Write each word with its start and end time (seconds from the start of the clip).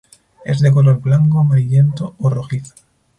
Es 0.43 0.61
de 0.61 0.71
color 0.71 0.99
blanco, 0.99 1.39
amarillento 1.41 2.15
o 2.17 2.31
rojizo. 2.31 2.73